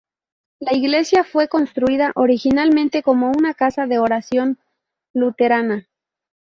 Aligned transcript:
La 0.59 0.73
iglesia 0.75 1.23
fue 1.23 1.47
construida 1.47 2.11
originalmente 2.15 3.03
como 3.03 3.27
una 3.29 3.53
casa 3.53 3.85
de 3.85 3.99
oración 3.99 4.57
luterana. 5.13 5.87